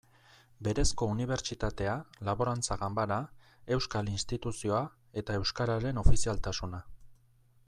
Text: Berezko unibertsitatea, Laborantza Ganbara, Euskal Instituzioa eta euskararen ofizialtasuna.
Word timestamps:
Berezko 0.67 1.07
unibertsitatea, 1.15 1.91
Laborantza 2.29 2.77
Ganbara, 2.85 3.19
Euskal 3.77 4.11
Instituzioa 4.15 4.83
eta 5.23 5.39
euskararen 5.43 6.03
ofizialtasuna. 6.07 6.83